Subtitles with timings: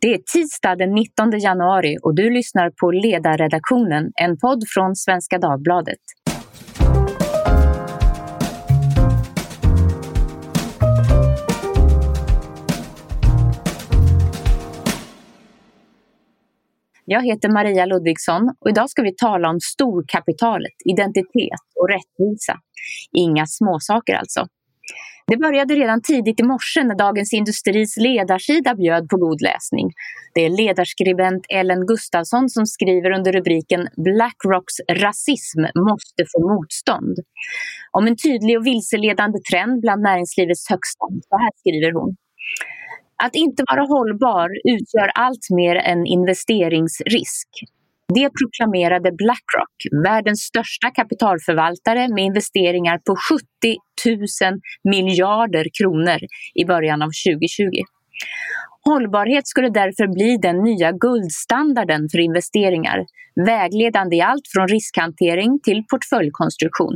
[0.00, 5.38] Det är tisdag den 19 januari och du lyssnar på Ledarredaktionen, en podd från Svenska
[5.38, 5.98] Dagbladet.
[17.04, 22.54] Jag heter Maria Ludvigsson och idag ska vi tala om storkapitalet, identitet och rättvisa.
[23.12, 24.46] Inga småsaker alltså.
[25.30, 29.86] Det började redan tidigt i morse när Dagens Industris ledarsida bjöd på god läsning.
[30.34, 37.16] Det är ledarskribent Ellen Gustafsson som skriver under rubriken Blackrocks rasism måste få motstånd.
[37.92, 41.04] Om en tydlig och vilseledande trend bland näringslivets högsta.
[41.28, 42.16] Så här skriver hon.
[43.24, 47.48] Att inte vara hållbar utgör allt mer en investeringsrisk.
[48.14, 53.44] Det proklamerade Blackrock, världens största kapitalförvaltare med investeringar på 70
[54.06, 56.18] 000 miljarder kronor
[56.54, 57.82] i början av 2020.
[58.84, 62.98] Hållbarhet skulle därför bli den nya guldstandarden för investeringar,
[63.46, 66.94] vägledande i allt från riskhantering till portföljkonstruktion.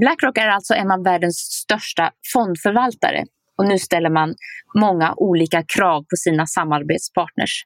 [0.00, 3.24] Blackrock är alltså en av världens största fondförvaltare
[3.60, 4.34] och nu ställer man
[4.80, 7.64] många olika krav på sina samarbetspartners.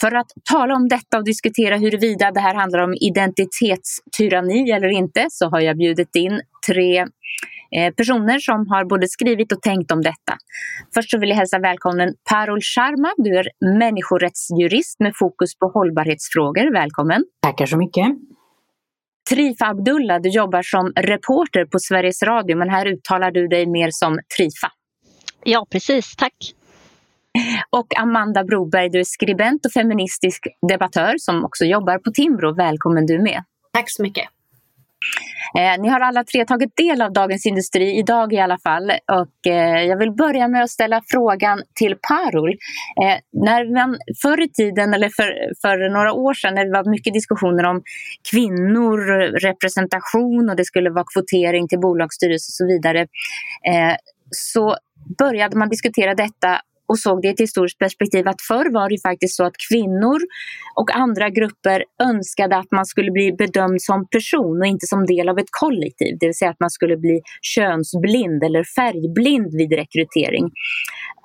[0.00, 5.26] För att tala om detta och diskutera huruvida det här handlar om identitetstyranni eller inte
[5.28, 6.98] så har jag bjudit in tre
[7.76, 10.34] eh, personer som har både skrivit och tänkt om detta.
[10.94, 13.10] Först så vill jag hälsa välkommen Parul Sharma.
[13.16, 13.46] Du är
[13.78, 16.72] människorättsjurist med fokus på hållbarhetsfrågor.
[16.72, 17.24] Välkommen!
[17.42, 18.06] Tackar så mycket!
[19.30, 23.88] Trifa Abdullah, du jobbar som reporter på Sveriges Radio men här uttalar du dig mer
[23.90, 24.70] som Trifa.
[25.44, 26.16] Ja, precis.
[26.16, 26.34] Tack.
[27.70, 32.54] Och Amanda Broberg, du är skribent och feministisk debattör som också jobbar på Timbro.
[32.54, 33.44] Välkommen du med.
[33.72, 34.28] Tack så mycket.
[35.58, 38.90] Eh, ni har alla tre tagit del av Dagens Industri, idag i alla fall.
[38.90, 42.50] Och, eh, jag vill börja med att ställa frågan till Parul.
[42.50, 45.32] Eh, när man förr i tiden, eller för,
[45.62, 47.82] för några år sedan, när det var mycket diskussioner om
[48.30, 48.98] kvinnor,
[49.40, 53.06] representation och det skulle vara kvotering till bolagsstyrelser och så vidare.
[54.30, 54.76] Så
[55.18, 56.60] började man diskutera detta
[56.90, 60.20] och såg det i ett historiskt perspektiv att förr var det faktiskt så att kvinnor
[60.80, 65.28] och andra grupper önskade att man skulle bli bedömd som person och inte som del
[65.28, 66.16] av ett kollektiv.
[66.20, 70.44] Det vill säga att man skulle bli könsblind eller färgblind vid rekrytering.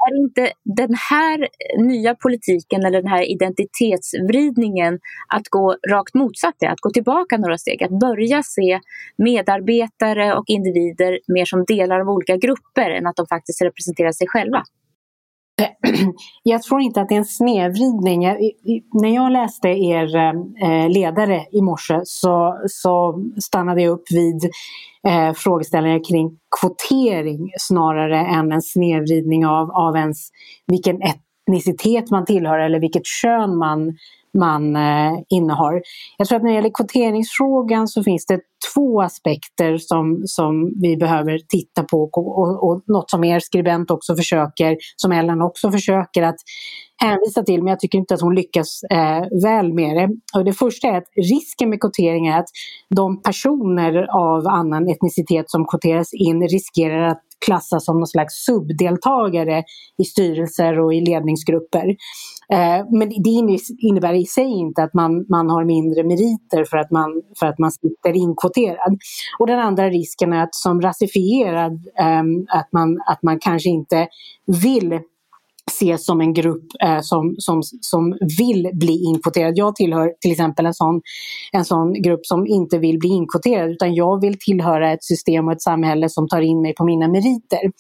[0.08, 5.00] Är inte den här nya politiken eller den här identitetsvridningen
[5.36, 8.80] att gå rakt motsatt det, att gå tillbaka några steg, att börja se
[9.18, 14.28] medarbetare och individer mer som delar av olika grupper än att de faktiskt representerar sig
[14.28, 14.64] själva?
[16.44, 18.20] Jag tror inte att det är en snedvridning.
[18.94, 24.44] när jag läste er eh, ledare i morse så, så stannade jag upp vid
[25.08, 30.30] eh, frågeställningar kring kvotering snarare än en snedvridning av, av ens
[30.68, 33.98] vilken etnicitet man tillhör eller vilket kön man,
[34.40, 35.82] man eh, innehar.
[36.18, 38.40] Jag tror att när det gäller kvoteringsfrågan så finns det
[38.74, 43.92] två aspekter som, som vi behöver titta på och, och, och något som er skribent
[43.92, 46.36] också försöker, som Ellen också försöker att
[46.98, 50.10] hänvisa till, men jag tycker inte att hon lyckas eh, väl med det.
[50.40, 52.50] Och det första är att risken med kvotering är att
[52.96, 59.64] de personer av annan etnicitet som kvoteras in riskerar att klassas som någon slags subdeltagare
[59.98, 61.88] i styrelser och i ledningsgrupper.
[62.50, 66.92] Eh, men det innebär i sig inte att man, man har mindre meriter för att
[66.92, 68.98] man, för att man sitter inkvoterad.
[69.40, 74.08] Och den andra risken är att som rasifierad, ehm, att man, att man kanske inte
[74.64, 75.00] vill
[75.72, 79.54] ses som en grupp eh, som, som, som vill bli inkvoterad.
[79.56, 81.02] Jag tillhör till exempel en sån,
[81.52, 85.54] en sån grupp som inte vill bli inkvoterad utan jag vill tillhöra ett system och
[85.54, 87.72] ett samhälle som tar in mig på mina meriter.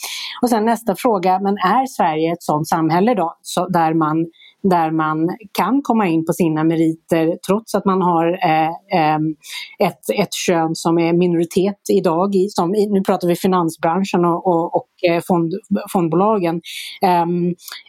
[0.41, 4.25] Och sen nästa fråga, men är Sverige ett sånt samhälle då så, där man
[4.69, 9.35] där man kan komma in på sina meriter trots att man har eh, ehm,
[9.79, 12.35] ett, ett kön som är minoritet idag.
[12.35, 15.53] I, som, nu pratar vi finansbranschen och, och, och eh, fond,
[15.91, 16.61] fondbolagen.
[17.01, 17.47] Ehm,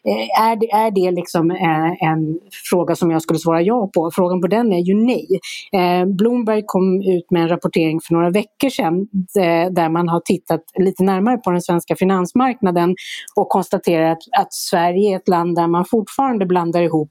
[0.09, 2.39] eh, är, det, är det liksom eh, en
[2.71, 4.11] fråga som jag skulle svara ja på?
[4.15, 5.27] Frågan på den är ju nej.
[5.73, 9.09] Eh, Bloomberg kom ut med en rapportering för några veckor sedan
[9.39, 12.95] eh, där man har tittat lite närmare på den svenska finansmarknaden
[13.37, 17.09] och konstaterat att Sverige är ett land där man fortfarande bland blandar ihop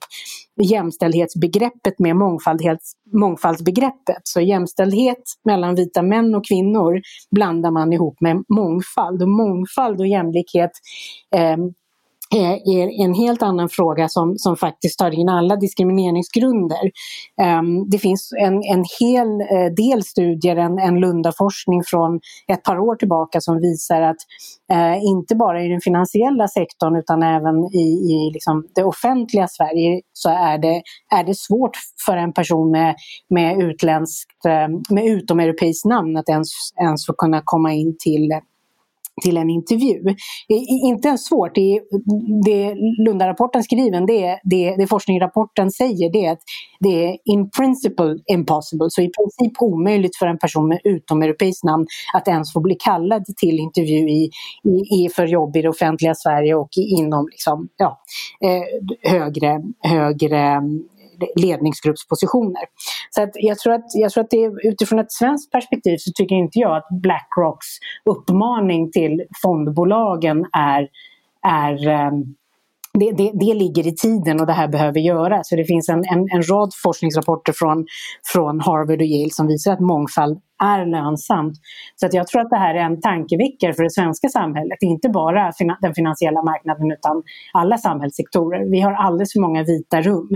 [0.61, 2.15] jämställdhetsbegreppet med
[3.13, 4.21] mångfaldsbegreppet.
[4.23, 9.21] Så jämställdhet mellan vita män och kvinnor blandar man ihop med mångfald.
[9.21, 10.71] Och mångfald och jämlikhet
[11.35, 11.57] eh,
[12.33, 16.91] Eh, är en helt annan fråga som, som faktiskt tar in alla diskrimineringsgrunder.
[17.59, 22.79] Um, det finns en, en hel eh, del studier, en, en Lundaforskning från ett par
[22.79, 24.17] år tillbaka som visar att
[24.73, 30.01] uh, inte bara i den finansiella sektorn utan även i, i liksom det offentliga Sverige
[30.13, 30.81] så är det,
[31.15, 32.95] är det svårt för en person med,
[33.29, 34.45] med utländskt,
[34.89, 36.49] med utomeuropeiskt namn att ens,
[36.81, 38.29] ens få kunna komma in till
[39.23, 40.15] till en intervju.
[40.87, 41.55] Inte ens svårt.
[41.55, 41.81] Det,
[42.45, 42.75] det
[43.05, 46.41] Lundarapporten skriver, det, det, det forskningsrapporten säger, det är att
[46.79, 51.85] det är in principle impossible, så i princip omöjligt för en person med utomeuropeiskt namn
[52.13, 54.29] att ens få bli kallad till intervju i,
[54.97, 56.69] i, för jobb i det offentliga Sverige och
[56.99, 58.01] inom liksom, ja,
[58.41, 60.61] eh, högre, högre
[61.35, 62.61] ledningsgruppspositioner.
[63.09, 66.35] Så att jag, tror att, jag tror att det utifrån ett svenskt perspektiv så tycker
[66.35, 67.67] inte jag att Blackrocks
[68.09, 70.87] uppmaning till fondbolagen är,
[71.47, 72.35] är um,
[72.99, 75.49] det, det, det, ligger i tiden och det här behöver göras.
[75.49, 77.85] Så det finns en, en, en, rad forskningsrapporter från,
[78.33, 81.53] från Harvard och Yale som visar att mångfald är lönsamt.
[81.95, 84.77] Så att jag tror att det här är en tankeväckare för det svenska samhället.
[84.81, 85.51] Inte bara
[85.81, 87.23] den finansiella marknaden utan
[87.53, 88.71] alla samhällssektorer.
[88.71, 90.29] Vi har alldeles för många vita rum.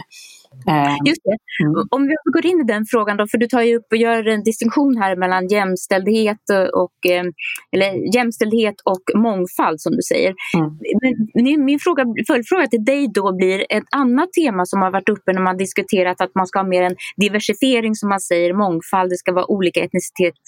[0.68, 1.38] Eh, Just det.
[1.64, 1.88] Mm.
[1.90, 4.28] Om vi går in i den frågan då, för du tar ju upp och gör
[4.28, 6.44] en distinktion här mellan jämställdhet
[6.74, 7.24] och, eh,
[7.72, 10.34] eller jämställdhet och mångfald som du säger.
[10.58, 10.70] Mm.
[11.34, 15.34] Men min fråga, följdfråga till dig då blir ett annat tema som har varit uppe
[15.34, 19.18] när man diskuterat att man ska ha mer en diversifiering som man säger, mångfald, det
[19.18, 20.40] ska vara olika etnicitet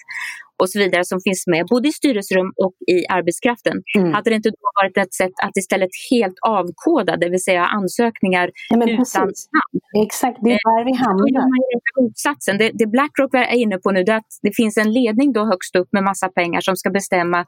[0.61, 3.75] och så vidare som finns med både i styrelserum och i arbetskraften.
[3.97, 4.13] Mm.
[4.13, 8.47] Hade det inte då varit ett sätt att istället helt avkoda, det vill säga ansökningar
[8.69, 9.27] ja, utan
[9.57, 9.77] namn?
[10.05, 12.57] Exakt, det är där vi hamnar.
[12.59, 15.75] Det, det Blackrock är inne på nu är att det finns en ledning då högst
[15.75, 17.45] upp med massa pengar som ska bestämma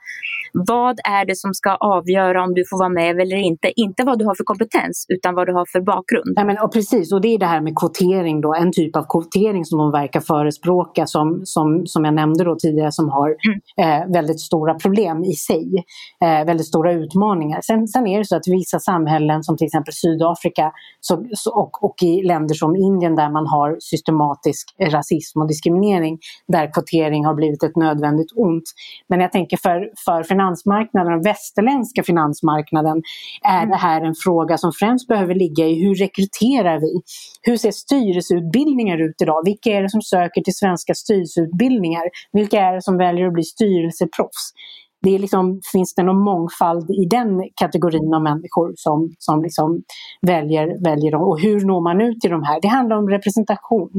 [0.54, 3.72] vad är det som ska avgöra om du får vara med eller inte.
[3.76, 6.34] Inte vad du har för kompetens utan vad du har för bakgrund.
[6.36, 9.06] Ja, men, och precis, och det är det här med kvotering då, en typ av
[9.10, 14.02] kvotering som de verkar förespråka som, som, som jag nämnde då tidigare som har mm.
[14.02, 15.84] eh, väldigt stora problem i sig.
[16.24, 17.60] Eh, väldigt stora utmaningar.
[17.64, 21.84] Sen, sen är det så att vissa samhällen som till exempel Sydafrika så, så, och,
[21.84, 27.34] och i länder som Indien där man har systematisk rasism och diskriminering där kvotering har
[27.34, 28.64] blivit ett nödvändigt ont.
[29.10, 33.02] Men jag tänker för, för finansmarknaden, den västerländska finansmarknaden
[33.48, 33.70] är mm.
[33.70, 37.02] det här en fråga som främst behöver ligga i hur rekryterar vi?
[37.42, 39.42] Hur ser styrelseutbildningar ut idag?
[39.46, 42.04] Vilka är det som söker till svenska styrelseutbildningar?
[42.32, 44.54] Vilka är det som som väljer att bli styrelseproffs.
[45.04, 47.30] Det är liksom, finns det någon mångfald i den
[47.62, 49.84] kategorin av människor som, som liksom
[50.22, 51.22] väljer, väljer dem?
[51.22, 52.62] Och hur når man ut till de här?
[52.62, 53.92] Det handlar om representation.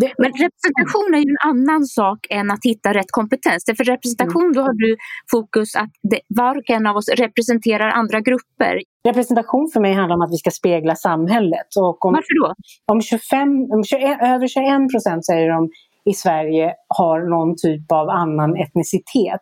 [0.00, 0.12] Det...
[0.18, 3.64] Men representation är ju en annan sak än att hitta rätt kompetens.
[3.76, 4.52] För representation, mm.
[4.56, 4.96] då har du
[5.30, 8.74] fokus att det, var och en av oss representerar andra grupper.
[9.08, 11.68] Representation för mig handlar om att vi ska spegla samhället.
[11.78, 12.54] Och om, Varför då?
[12.92, 15.70] Om, 25, om 21, över 21 procent säger de
[16.10, 19.40] i Sverige har någon typ av annan etnicitet.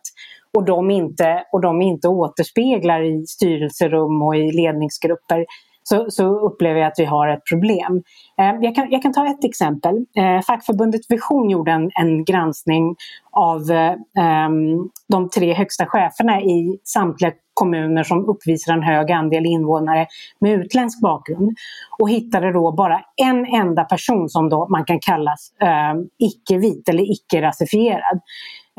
[0.57, 5.45] Och de inte, och de inte återspeglar i styrelserum och i ledningsgrupper
[5.83, 8.03] så, så upplever jag att vi har ett problem.
[8.39, 9.95] Eh, jag, kan, jag kan ta ett exempel.
[10.17, 12.95] Eh, fackförbundet Vision gjorde en, en granskning
[13.31, 19.45] av eh, ehm, de tre högsta cheferna i samtliga kommuner som uppvisar en hög andel
[19.45, 20.07] invånare
[20.39, 21.57] med utländsk bakgrund
[21.99, 27.11] och hittade då bara en enda person som då man kan kallas eh, icke-vit eller
[27.11, 28.19] icke-rasifierad.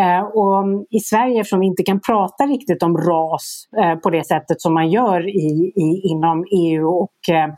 [0.02, 4.26] Eh, och I Sverige, eftersom vi inte kan prata riktigt om ras eh, på det
[4.26, 7.48] sättet som man gör i, i inom EU och eh,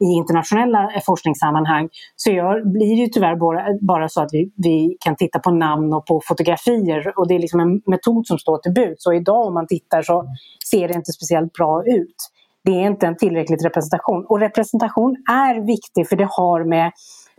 [0.00, 4.96] i internationella eh, forskningssammanhang så gör, blir det tyvärr bara, bara så att vi, vi
[5.00, 8.58] kan titta på namn och på fotografier och det är liksom en metod som står
[8.58, 9.02] till buds.
[9.02, 10.24] Så idag om man tittar så
[10.70, 12.16] ser det inte speciellt bra ut.
[12.64, 14.26] Det är inte en tillräcklig representation.
[14.28, 16.92] Och representation är viktig för det har med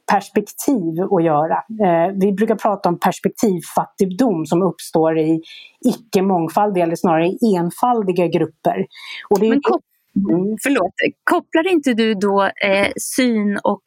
[0.10, 1.56] perspektiv att göra.
[1.56, 5.42] Eh, vi brukar prata om perspektivfattigdom som uppstår i
[5.86, 8.86] icke-mångfaldiga eller snarare enfaldiga grupper.
[9.30, 9.50] Och det är...
[9.50, 9.82] Men kop
[10.30, 10.58] mm.
[10.64, 13.82] Förlåt, kopplar inte du då eh, syn och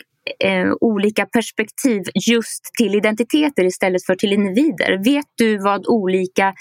[0.45, 5.05] eh, olika perspektiv just till identiteter istället för till individer.
[5.05, 6.55] Vet du vad olika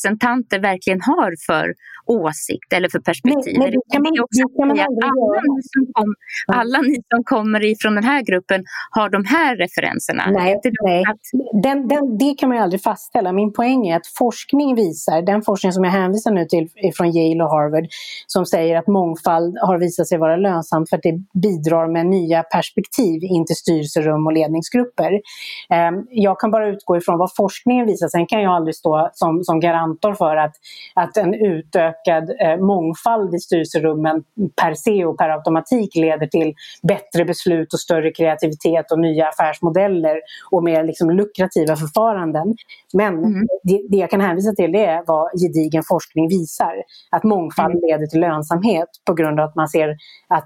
[0.00, 1.74] grupprepresentanter verkligen har för
[2.06, 3.58] åsikt eller för perspektiv?
[3.58, 4.40] Nej, nej, det man, det också
[4.74, 6.14] det alla, ni som kom,
[6.46, 10.22] alla ni som kommer ifrån den här gruppen har de här referenserna.
[10.30, 11.04] Nej, nej.
[11.62, 13.32] Den, den, det kan man ju aldrig fastställa.
[13.32, 17.44] Min poäng är att forskning visar, den forskning som jag hänvisar nu till från Yale
[17.44, 17.86] och Harvard,
[18.26, 22.42] som säger att mångfald har visat sig vara lönsamt för att det bidrar med nya
[22.42, 25.12] perspektiv in till styrelserum och ledningsgrupper.
[25.70, 29.29] Ehm, jag kan bara utgå ifrån vad forskningen visar, sen kan jag aldrig stå som
[29.30, 30.52] som, som garantor för att,
[30.94, 34.22] att en utökad eh, mångfald i styrelserummen
[34.62, 40.20] per se och per automatik leder till bättre beslut och större kreativitet och nya affärsmodeller
[40.50, 42.54] och mer liksom lukrativa förfaranden.
[42.92, 43.46] Men mm.
[43.62, 46.74] det, det, jag kan hänvisa till det är vad gedigen forskning visar.
[47.10, 47.82] Att mångfald mm.
[47.88, 49.96] leder till lönsamhet på grund av att man ser
[50.28, 50.44] att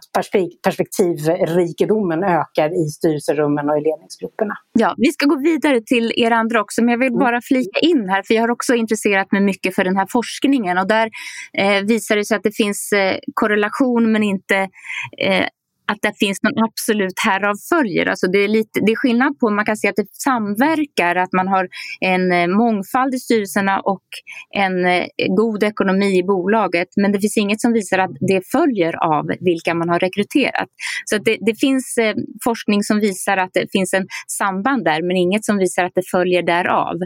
[0.62, 4.54] perspektivrikedomen ökar i styrelserummen och i ledningsgrupperna.
[4.72, 7.18] Ja, vi ska gå vidare till er andra också, men jag vill mm.
[7.18, 10.78] bara flika in här, för jag har också intresserat mig mycket för den här forskningen.
[10.78, 11.10] Och där
[11.58, 14.56] eh, visar det sig att det finns eh, korrelation men inte
[15.18, 15.46] eh,
[15.86, 18.06] att det finns någon absolut härav följer.
[18.06, 21.32] Alltså det, är lite, det är skillnad på, man kan se att det samverkar, att
[21.32, 21.68] man har
[22.00, 24.04] en eh, mångfald i styrelserna och
[24.56, 26.88] en eh, god ekonomi i bolaget.
[26.96, 30.68] Men det finns inget som visar att det följer av vilka man har rekryterat.
[31.04, 32.14] Så det, det, finns eh,
[32.44, 36.08] forskning som visar att det finns en samband där, men inget som visar att det
[36.10, 36.96] följer därav.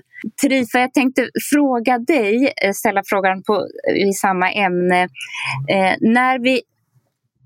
[0.43, 3.67] Trifa, jag tänkte fråga dig, ställa frågan på,
[4.09, 5.03] i samma ämne.
[5.69, 6.63] Eh, när vi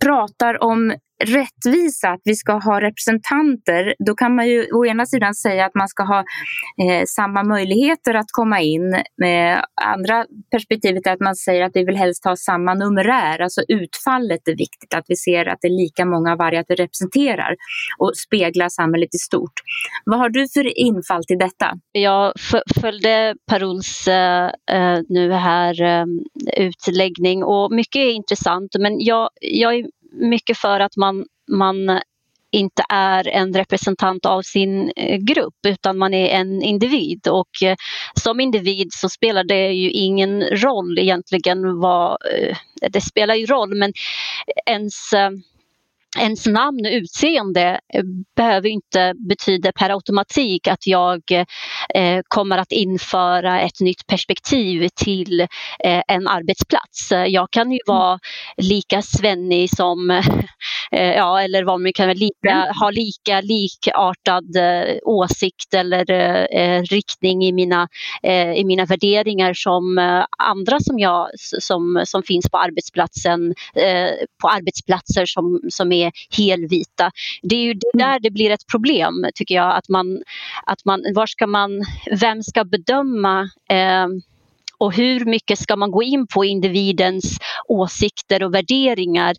[0.04, 5.34] pratar om rättvisa, att vi ska ha representanter, då kan man ju å ena sidan
[5.34, 6.18] säga att man ska ha
[6.82, 8.94] eh, samma möjligheter att komma in.
[9.24, 13.62] Eh, andra perspektivet är att man säger att vi vill helst ha samma numerär, alltså
[13.68, 17.56] utfallet är viktigt, att vi ser att det är lika många vargar att det representerar
[17.98, 19.52] och speglar samhället i stort.
[20.04, 21.72] Vad har du för infall till detta?
[21.92, 22.32] Jag
[22.80, 26.04] följde Paruls eh, eh, nu här eh,
[26.56, 32.00] utläggning och mycket är intressant men jag, jag är mycket för att man, man
[32.52, 37.28] inte är en representant av sin eh, grupp utan man är en individ.
[37.28, 37.76] Och eh,
[38.20, 42.56] som individ så spelar det ju ingen roll egentligen vad, eh,
[42.90, 43.92] det spelar ju roll men
[44.66, 44.94] ens
[46.18, 48.02] ens namn och utseende eh,
[48.36, 51.22] behöver inte betyda per automatik att jag
[51.94, 57.10] eh, kommer att införa ett nytt perspektiv till eh, en arbetsplats.
[57.26, 57.98] Jag kan ju mm.
[57.98, 58.18] vara
[58.56, 60.22] lika svennig som,
[60.92, 62.74] ja eller vad man kan lika, mm.
[62.80, 66.10] ha lika likartad eh, åsikt eller
[66.56, 67.88] eh, riktning i mina,
[68.56, 69.98] i mina värderingar som
[70.38, 73.54] andra som, jag, som, som finns på arbetsplatsen,
[74.42, 77.10] på arbetsplatser som, som är helvita.
[77.42, 77.80] Det är ju mm.
[77.94, 79.76] där det blir ett problem tycker jag.
[79.76, 80.22] Att man,
[80.66, 81.70] att man, var ska man,
[82.20, 84.06] vem ska bedöma eh,
[84.82, 89.34] och hur mycket ska man gå in på individens åsikter och värderingar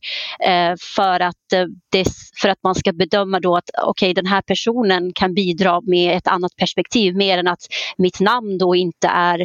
[0.46, 2.06] eh, för, att, eh, det,
[2.42, 6.28] för att man ska bedöma då att okay, den här personen kan bidra med ett
[6.28, 9.40] annat perspektiv mer än att mitt namn då inte är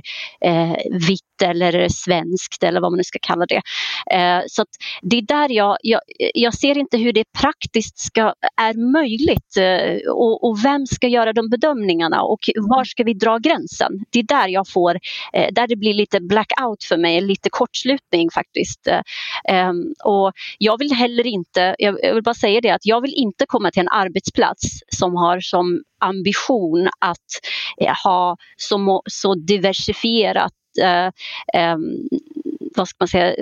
[0.45, 0.77] eh,
[1.09, 3.63] vitt eller svenskt eller vad man nu ska kalla det.
[4.11, 4.65] Eh, så
[5.03, 6.01] det är där jag, jag,
[6.35, 11.33] jag, ser inte hur det praktiskt ska, är möjligt eh, och, och, vem ska göra
[11.33, 13.93] de bedömningarna och var ska vi dra gränsen?
[14.11, 14.95] Det är där jag får,
[15.33, 18.87] eh, där det blir lite blackout för mig, lite kortslutning faktiskt.
[18.87, 19.01] Eh,
[19.49, 23.45] ehm, och jag vill heller inte, jag vill bara säga det att jag vill inte
[23.47, 27.29] komma till en arbetsplats som har som ambition att
[27.81, 31.11] eh, ha så, så diversifierat Eh,
[32.77, 33.35] vad ska man säga,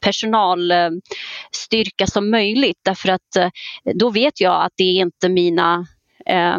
[0.00, 3.50] personalstyrka som möjligt därför att eh,
[3.94, 5.86] då vet jag att det är inte mina
[6.26, 6.58] eh,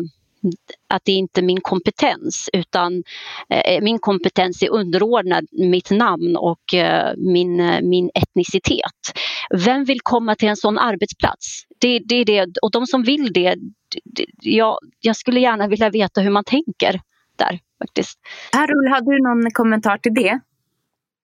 [0.89, 3.03] att det är min kompetens utan
[3.49, 9.11] eh, min kompetens är underordnad mitt namn och eh, min, eh, min etnicitet.
[9.65, 11.65] Vem vill komma till en sån arbetsplats?
[11.79, 12.47] Det, det är det.
[12.61, 13.55] Och de som vill det,
[14.05, 17.01] det jag, jag skulle gärna vilja veta hur man tänker
[17.35, 18.19] där faktiskt.
[18.53, 20.39] Harul, har du någon kommentar till det?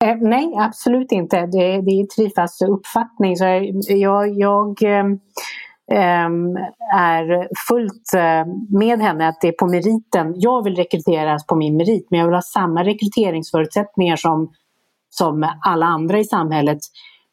[0.05, 1.37] Eh, nej, absolut inte.
[1.37, 3.37] Det, det är Trifas uppfattning.
[3.37, 3.45] Så
[3.87, 5.05] jag, jag eh,
[6.95, 10.33] är fullt eh, med henne att det är på meriten.
[10.35, 14.51] Jag vill rekryteras på min merit men jag vill ha samma rekryteringsförutsättningar som,
[15.09, 16.79] som alla andra i samhället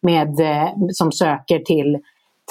[0.03, 1.99] med, eh, som söker till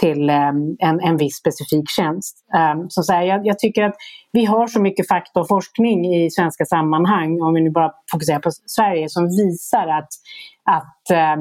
[0.03, 2.37] till ehm, en, en viss specifik tjänst.
[2.55, 3.95] Ehm, så, så här, jag, jag, tycker att
[4.31, 8.39] vi har så mycket fakta och forskning i svenska sammanhang, om vi nu bara fokuserar
[8.39, 10.09] på Sverige, som visar att,
[10.63, 11.39] att ehm,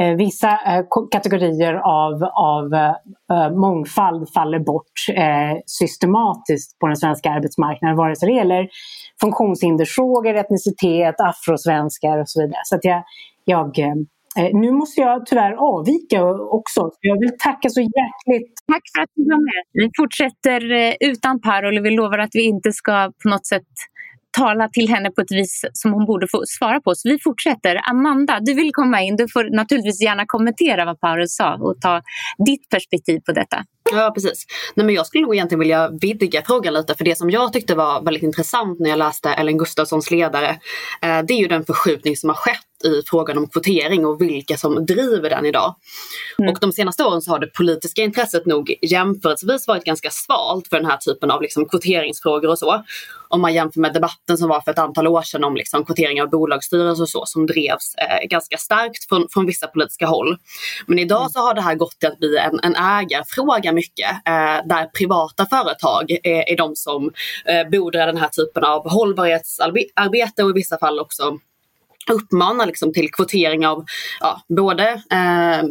[0.00, 4.96] eh, vissa eh, kategorier av, av eh, mångfald faller bort
[5.66, 8.68] systematiskt på den svenska arbetsmarknaden, vare sig det gäller
[9.20, 12.60] funktionshindersfrågor, etnicitet, afrosvenskar och så vidare.
[12.64, 13.02] Så att jag,
[13.44, 13.94] jag Eh,
[14.38, 16.24] Eh, nu måste jag tyvärr avvika
[16.58, 16.90] också.
[17.00, 18.52] Jag vill tacka så hjärtligt.
[18.72, 19.62] Tack för att du var med.
[19.72, 21.82] Vi fortsätter eh, utan Parol.
[21.82, 23.72] Vi lovar att vi inte ska på något sätt
[24.38, 26.94] tala till henne på ett vis som hon borde få svara på.
[26.94, 27.80] Så vi fortsätter.
[27.90, 29.16] Amanda, du vill komma in.
[29.16, 32.02] Du får naturligtvis gärna kommentera vad Paulus sa och ta
[32.46, 33.64] ditt perspektiv på detta.
[33.92, 34.46] Ja precis.
[34.74, 37.74] Nej, men jag skulle nog egentligen vilja vidga frågan lite för det som jag tyckte
[37.74, 40.48] var väldigt intressant när jag läste Ellen Gustafssons ledare
[41.02, 44.56] eh, det är ju den förskjutning som har skett i frågan om kvotering och vilka
[44.56, 45.74] som driver den idag.
[46.38, 46.50] Mm.
[46.50, 50.76] Och de senaste åren så har det politiska intresset nog jämförelsevis varit ganska svalt för
[50.76, 52.84] den här typen av liksom kvoteringsfrågor och så.
[53.28, 56.22] Om man jämför med debatten som var för ett antal år sedan om liksom kvotering
[56.22, 60.36] av bolagsstyrelser och så som drevs eh, ganska starkt från, från vissa politiska håll.
[60.86, 61.28] Men idag mm.
[61.28, 65.46] så har det här gått till att bli en, en ägarfråga mycket eh, där privata
[65.46, 67.12] företag är, är de som
[67.44, 71.38] eh, bordrar den här typen av hållbarhetsarbete och i vissa fall också
[72.10, 73.84] uppmanar liksom till kvotering av
[74.20, 75.62] ja, både eh,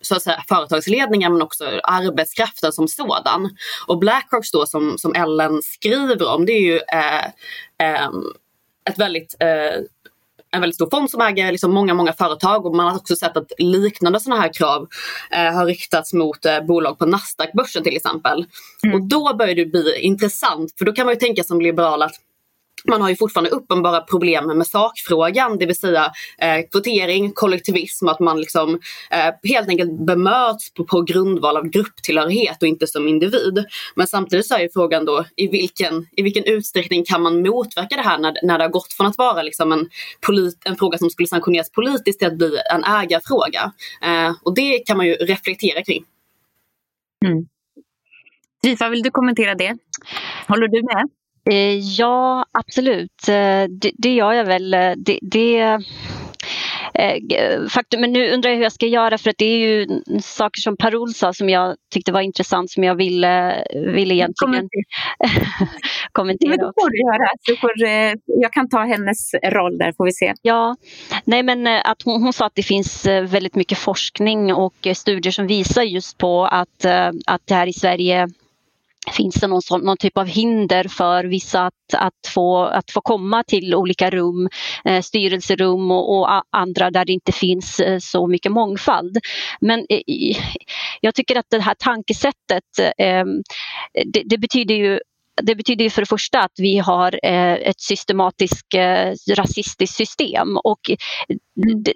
[0.00, 3.56] så att säga, företagsledningen men också arbetskraften som sådan.
[3.86, 7.24] Och Blackrocks då som, som Ellen skriver om det är ju eh,
[7.78, 8.10] eh,
[8.90, 9.82] ett väldigt eh,
[10.52, 13.36] en väldigt stor fond som äger liksom många, många företag och man har också sett
[13.36, 14.88] att liknande sådana här krav
[15.30, 18.46] eh, har riktats mot eh, bolag på Nasdaq-börsen till exempel.
[18.84, 18.94] Mm.
[18.94, 22.14] Och då börjar det bli intressant för då kan man ju tänka som liberal att
[22.84, 28.20] man har ju fortfarande uppenbara problem med sakfrågan, det vill säga eh, kvotering, kollektivism, att
[28.20, 33.64] man liksom eh, helt enkelt bemöts på, på grundval av grupptillhörighet och inte som individ.
[33.94, 37.96] Men samtidigt så är ju frågan då i vilken, i vilken utsträckning kan man motverka
[37.96, 39.88] det här när, när det har gått från att vara liksom en,
[40.26, 43.72] polit, en fråga som skulle sanktioneras politiskt till att bli en ägarfråga.
[44.02, 46.04] Eh, och det kan man ju reflektera kring.
[47.24, 47.46] Mm.
[48.64, 49.76] Rifa, vill du kommentera det?
[50.48, 51.21] Håller du med?
[51.50, 53.28] Eh, ja, absolut.
[53.28, 54.74] Eh, det, det gör jag väl.
[54.74, 55.78] Eh, det, det
[57.70, 59.86] faktum, men nu undrar jag hur jag ska göra för att det är ju
[60.22, 64.68] saker som Parol sa som jag tyckte var intressant som jag ville, ville egentligen
[66.12, 66.44] kommentera.
[66.48, 67.28] Men det får du göra.
[67.40, 67.72] Så får,
[68.26, 70.34] jag kan ta hennes roll där får vi se.
[70.42, 70.76] Ja,
[71.24, 75.46] nej men att hon, hon sa att det finns väldigt mycket forskning och studier som
[75.46, 76.84] visar just på att,
[77.26, 78.28] att det här i Sverige
[79.10, 83.00] Finns det någon, sån, någon typ av hinder för vissa att, att, få, att få
[83.00, 84.48] komma till olika rum,
[84.84, 89.18] eh, styrelserum och, och, andra där det inte finns eh, så mycket mångfald.
[89.60, 90.36] Men eh,
[91.00, 93.24] jag tycker att det här tankesättet, eh,
[94.12, 95.00] det, det, betyder ju
[95.42, 100.80] det betyder för det första att vi har eh, ett systematiskt eh, rasistiskt system och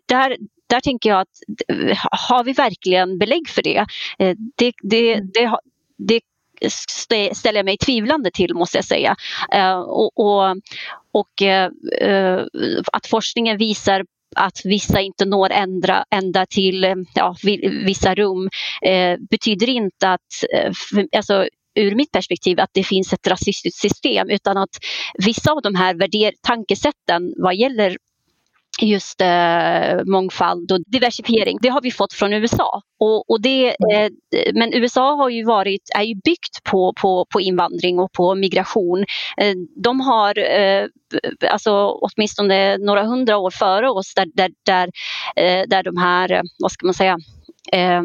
[0.09, 0.37] där,
[0.69, 1.29] där tänker jag att
[2.11, 3.87] har vi verkligen belägg för det?
[4.57, 5.59] det, det, det,
[5.99, 6.21] det
[7.33, 9.17] ställer jag mig tvivlande till måste jag säga.
[9.53, 10.57] Eh, och, och,
[11.13, 12.45] och eh, eh
[12.93, 14.05] att forskningen visar
[14.37, 17.37] att vissa inte når ända, ända till eh, ja,
[17.87, 18.49] vissa rum
[18.83, 20.73] eh, betyder inte att, eh,
[21.17, 24.77] alltså, ur mitt perspektiv att det finns ett rasistiskt system utan att
[25.27, 25.95] vissa av de här
[26.43, 27.97] tankesätten vad gäller
[28.83, 31.59] just eh, mångfald och diversifiering.
[31.63, 32.83] Det har vi fått från USA.
[33.01, 34.11] Och, och det, eh,
[34.55, 39.05] men USA har ju varit, är ju byggt på, på, på invandring och på migration.
[39.37, 40.87] Eh, de har eh,
[41.51, 44.91] alltså, åtminstone några hundra år före oss där, där, där,
[45.37, 47.19] eh, där de här, eh, vad ska man säga,
[47.73, 48.03] eh,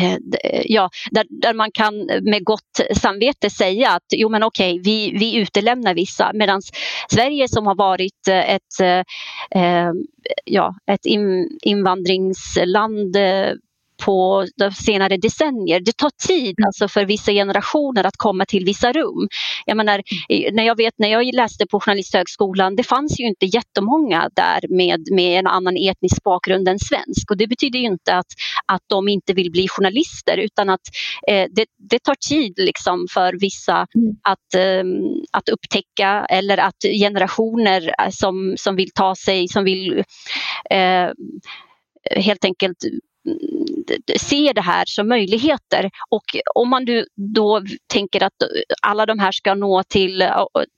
[0.00, 0.12] Eh,
[0.44, 5.10] eh, ja, där, där man kan med gott samvete säga att jo men okej, vi,
[5.18, 6.30] vi utelämnar vissa.
[6.34, 6.62] Medan
[7.10, 8.80] Sverige som har varit eh, ett,
[9.54, 9.90] eh,
[10.44, 11.06] ja, ett
[11.62, 13.16] invandringsland
[14.04, 15.80] på de senare decennier.
[15.80, 16.66] Det tar tid mm.
[16.66, 19.28] alltså för vissa generationer att komma till vissa rum.
[19.66, 20.02] Jag menar,
[20.52, 25.00] när jag vet när jag läste på Journalisthögskolan, det fanns ju inte jättemånga där med,
[25.12, 28.26] med en annan etnisk bakgrund än svensk och det betyder ju inte att,
[28.66, 30.80] att de inte vill bli journalister utan att
[31.28, 34.16] eh, det, det, tar tid liksom för vissa mm.
[34.22, 34.84] att, eh,
[35.32, 40.04] att upptäcka eller att generationer som, som vill ta sig, som vill
[40.70, 41.10] eh,
[42.16, 42.78] helt enkelt
[44.20, 45.90] ser det här som möjligheter.
[46.10, 48.32] Och om man då tänker att
[48.82, 50.24] alla de här ska nå till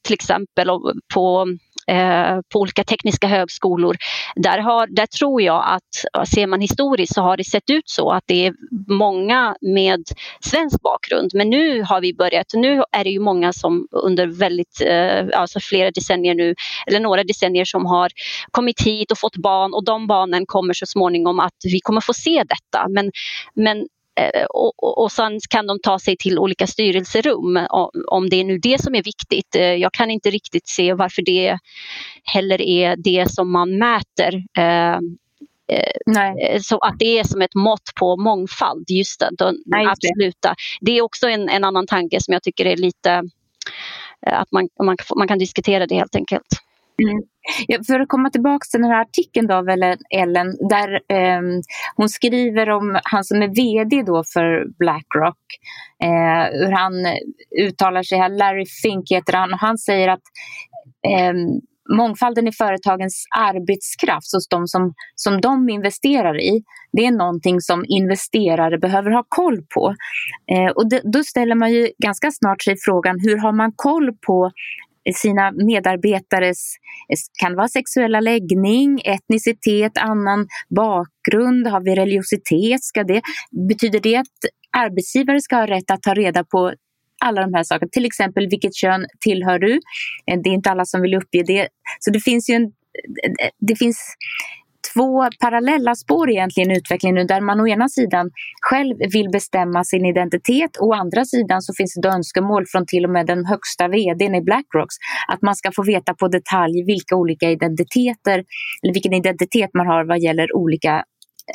[0.05, 0.69] till exempel
[1.15, 1.47] på
[1.89, 3.97] Eh, på olika tekniska högskolor.
[4.37, 8.11] Där, har, där tror jag att, ser man historiskt så har det sett ut så
[8.11, 8.55] att det är
[8.89, 10.05] många med
[10.41, 11.31] svensk bakgrund.
[11.35, 15.61] Men nu har vi börjat, nu är det ju många som under väldigt, eh, alltså
[15.61, 16.55] flera decennier nu,
[16.87, 18.11] eller några decennier som har
[18.51, 22.15] kommit hit och fått barn och de barnen kommer så småningom att vi kommer få
[22.15, 22.89] se detta.
[22.89, 23.11] Men,
[23.55, 23.87] men
[24.51, 27.67] och, och sen kan de ta sig till olika styrelserum
[28.09, 29.55] om det är nu det som är viktigt.
[29.57, 31.59] Eh, jag kan inte riktigt se varför det
[32.25, 34.35] heller är det som man mäter.
[34.59, 34.99] Eh,
[36.07, 36.61] Nej.
[36.63, 40.49] Så att det är som ett mått på mångfald, just det, Nej, absoluta.
[40.49, 40.57] Det.
[40.81, 43.23] det är också en, en, annan tanke som jag tycker är lite
[44.27, 46.47] att man, man, man kan diskutera det helt enkelt.
[47.03, 47.23] Mm.
[47.67, 49.69] Ja, för att komma tillbaka till den här artikeln då av
[50.11, 51.41] Ellen, där eh,
[51.97, 55.39] hon skriver om han som är VD då för Blackrock,
[56.03, 56.93] eh, hur han
[57.61, 60.23] uttalar sig här, Larry Fink heter han, och han säger att
[61.09, 61.35] eh,
[61.97, 67.85] mångfalden i företagens arbetskraft hos de som, som de investerar i, det är någonting som
[67.89, 69.95] investerare behöver ha koll på.
[70.53, 74.11] Eh, och det, då ställer man ju ganska snart sig frågan, hur har man koll
[74.27, 74.51] på
[75.15, 76.75] sina medarbetares
[77.41, 82.85] kan vara sexuella läggning, etnicitet, annan bakgrund, har vi religiositet?
[82.85, 83.23] Ska det,
[83.69, 84.39] betyder det att
[84.77, 86.73] arbetsgivare ska ha rätt att ta reda på
[87.25, 87.89] alla de här sakerna.
[87.93, 89.73] Till exempel vilket kön tillhör du?
[90.27, 91.69] Eh, det är inte alla som vill uppge det.
[92.01, 94.15] Så det finns ju en, eh, eh, det finns
[94.99, 98.31] två parallella spår egentligen i utvecklingen nu där man å ena sidan
[98.71, 103.05] själv vill bestämma sin identitet och å andra sidan så finns det önskemål från till
[103.05, 104.97] och med den högsta vdn i Blackrocks
[105.29, 108.45] att man ska få veta på detalj vilka olika identiteter
[108.83, 111.05] eller vilken identitet man har vad gäller olika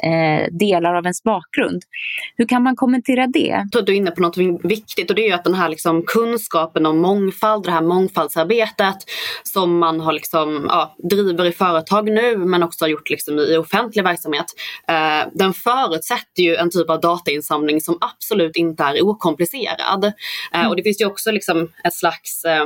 [0.04, 1.84] eh, delar av ens bakgrund.
[2.38, 3.66] Hur kan man kommentera det?
[3.72, 6.86] Du är inne på något viktigt och det är ju att den här liksom kunskapen
[6.86, 8.98] om mångfald, det här mångfaldsarbetet
[9.44, 13.58] som man har liksom, ja, driver i företag nu men också har gjort liksom i
[13.58, 14.46] offentlig verksamhet.
[14.88, 20.06] Eh, den förutsätter ju en typ av datainsamling som absolut inte är okomplicerad.
[20.06, 20.12] Eh,
[20.60, 20.70] mm.
[20.70, 22.66] Och det finns ju också liksom ett slags eh,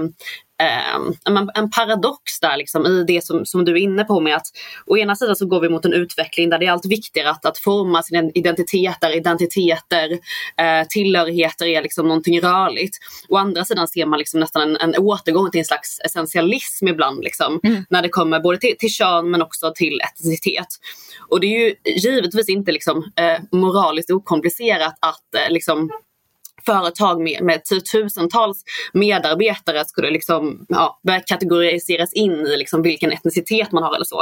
[1.55, 4.47] en paradox där liksom, i det som, som du är inne på med att
[4.85, 7.45] å ena sidan så går vi mot en utveckling där det är allt viktigare att,
[7.45, 10.11] att forma sina identiteter, identiteter,
[10.57, 12.97] eh, tillhörigheter är liksom någonting rörligt.
[13.29, 17.23] Å andra sidan ser man liksom nästan en, en återgång till en slags essentialism ibland
[17.23, 17.85] liksom, mm.
[17.89, 20.67] när det kommer både till, till kön men också till etnicitet.
[21.29, 25.89] Och det är ju givetvis inte liksom, eh, moraliskt okomplicerat att eh, liksom,
[26.67, 33.71] företag med, med tusentals medarbetare skulle liksom, ja, börja kategoriseras in i liksom vilken etnicitet
[33.71, 34.21] man har eller så.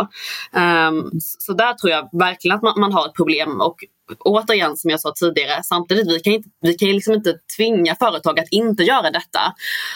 [0.89, 3.75] Um, så där tror jag verkligen att man, man, har ett problem och
[4.19, 8.39] återigen som jag sa tidigare, samtidigt vi kan inte, vi kan liksom inte tvinga företag
[8.39, 9.53] att inte göra detta.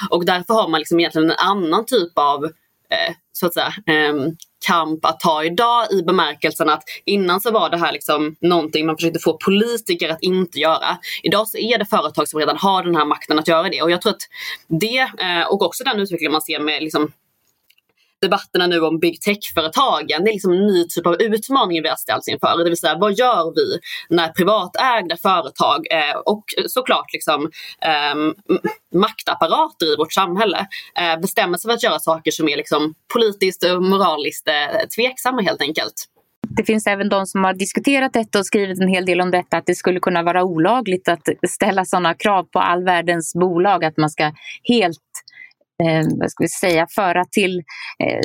[0.09, 2.45] Och därför har man liksom egentligen en annan typ av
[2.89, 4.13] eh, så att säga, eh,
[4.67, 8.95] kamp att ta idag i bemärkelsen att innan så var det här liksom någonting man
[8.95, 10.97] försökte få politiker att inte göra.
[11.23, 13.91] Idag så är det företag som redan har den här makten att göra det och
[13.91, 14.21] jag tror att
[14.67, 17.11] det eh, och också den utveckling man ser med liksom
[18.21, 20.23] debatterna nu om big tech-företagen.
[20.23, 22.57] Det är liksom en ny typ av utmaning vi har ställts inför.
[22.57, 23.79] Det vill säga vad gör vi
[24.15, 27.51] när privatägda företag eh, och såklart liksom,
[27.85, 28.15] eh,
[28.93, 30.67] maktapparater i vårt samhälle
[30.99, 35.41] eh, bestämmer sig för att göra saker som är liksom politiskt och moraliskt eh, tveksamma
[35.41, 35.93] helt enkelt.
[36.57, 39.57] Det finns även de som har diskuterat detta och skrivit en hel del om detta,
[39.57, 43.97] att det skulle kunna vara olagligt att ställa sådana krav på all världens bolag, att
[43.97, 44.31] man ska
[44.63, 44.99] helt
[45.83, 47.57] eh, vad ska vi säga, föra till
[48.03, 48.19] eh,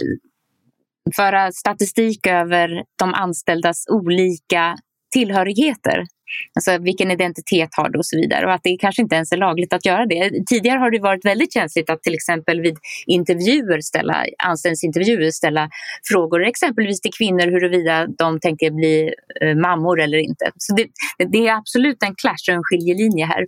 [1.16, 4.76] föra statistik över de anställdas olika
[5.12, 6.04] tillhörigheter.
[6.54, 8.46] Alltså vilken identitet har du och så vidare.
[8.46, 10.30] Och att det kanske inte ens är lagligt att göra det.
[10.46, 15.70] Tidigare har det varit väldigt känsligt att till exempel vid intervjuer ställa, anställningsintervjuer ställa
[16.08, 20.50] frågor exempelvis till kvinnor huruvida de tänker bli eh, mammor eller inte.
[20.58, 20.86] Så det,
[21.32, 23.46] det, är absolut en clash och en skiljelinje här.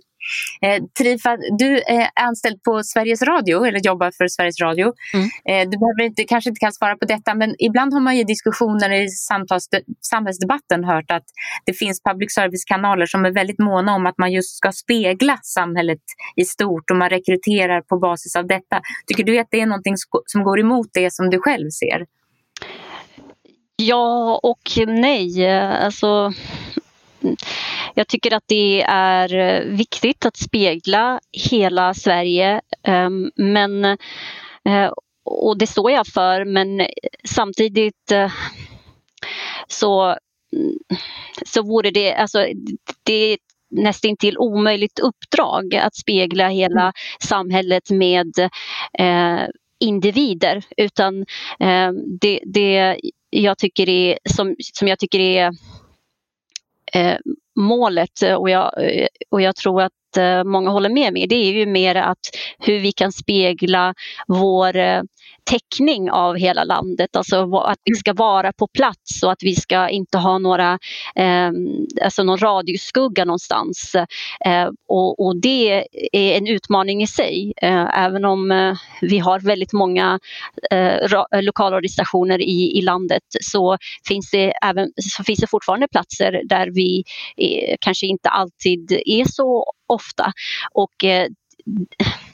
[0.61, 4.93] Eh, Trifa, du är anställd på Sveriges Radio eller jobbar för Sveriges Radio.
[5.13, 5.25] Mm.
[5.49, 8.23] Eh, du behöver inte, kanske inte kan svara på detta men ibland har man i
[8.23, 9.69] diskussioner i samtals,
[10.01, 11.23] samhällsdebatten hört att
[11.65, 12.33] det finns public
[12.67, 16.01] nyhetskanaler som är väldigt måna om att man just ska spegla samhället
[16.35, 18.81] i stort och man rekryterar på basis av detta.
[19.07, 22.05] Tycker du att det är någonting som går emot det som du själv ser?
[23.75, 25.47] Ja och nej.
[25.59, 26.33] Alltså,
[27.93, 31.19] jag tycker att det är viktigt att spegla
[31.51, 32.61] hela Sverige.
[32.83, 33.85] Ehm, men,
[34.65, 34.91] eh,
[35.25, 36.87] och det står jag för, men
[37.23, 38.31] samtidigt eh,
[39.67, 40.17] så,
[41.45, 42.45] så vore det, alltså,
[43.03, 43.37] det
[43.69, 46.93] nästintill omöjligt uppdrag att spegla hela mm.
[47.19, 48.33] samhället med
[48.99, 49.47] eh,
[49.79, 50.63] individer.
[50.77, 51.25] Utan
[51.59, 52.97] eh, det, det
[53.29, 55.51] jag tycker är, som, som jag tycker är
[56.93, 57.17] eh,
[57.55, 58.71] målet och jag,
[59.29, 62.19] och jag tror att eh, många håller med mig, det är ju mer att
[62.59, 63.93] hur vi kan spegla
[64.27, 65.01] vår eh,
[65.43, 67.15] täckning av hela landet.
[67.15, 70.79] Alltså att vi ska vara på plats och att vi ska inte ha några,
[71.15, 71.51] eh,
[72.03, 73.95] alltså någon radioskugga någonstans.
[74.45, 77.53] Eh, och, och, det är en utmaning i sig.
[77.61, 80.19] Eh, även om eh, vi har väldigt många
[80.71, 86.67] eh, lokalradiostationer i, i landet så finns, det även, så finns det fortfarande platser där
[86.67, 87.03] vi
[87.37, 90.31] eh, kanske inte alltid är så ofta.
[90.71, 91.05] Och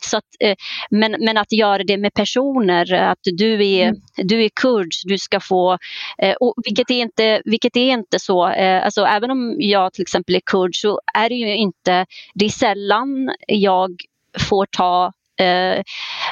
[0.06, 0.56] Så att, eh,
[0.89, 4.02] men, men att göra det med personer, att du är, mm.
[4.16, 5.78] du är kurd, du ska få,
[6.18, 10.02] eh, och vilket, är inte, vilket är inte så, eh, alltså även om jag till
[10.02, 13.92] exempel är kurd så är det ju inte, det är sällan jag
[14.39, 15.84] får ta eh,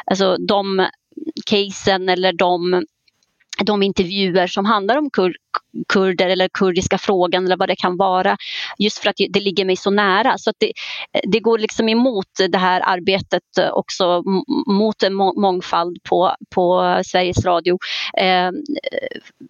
[0.06, 0.88] alltså de
[1.46, 2.86] casen eller de
[3.66, 5.36] de intervjuer som handlar om kur
[5.94, 8.38] kurder eller kurdiska frågan eller vad det kan vara.
[8.78, 10.38] Just för att det ligger mig så nära.
[10.38, 10.72] Så att det,
[11.24, 14.24] det går liksom emot det här arbetet också
[14.68, 17.78] mot en mångfald på, på Sveriges Radio.
[18.18, 18.52] Eh,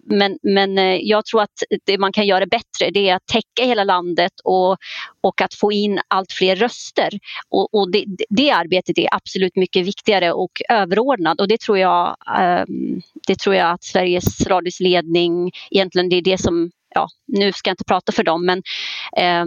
[0.06, 3.64] men, men eh, jag tror att det man kan göra bättre det är att täcka
[3.64, 4.76] hela landet och,
[5.20, 7.10] och att få in allt fler röster.
[7.48, 12.16] Och, och det, det, arbetet är absolut mycket viktigare och överordnat och det tror jag,
[12.38, 17.52] ehm, det tror jag att Sveriges Radios ledning egentligen det är det som, ja, nu
[17.52, 18.62] ska jag inte prata för dem, men
[19.16, 19.44] eh,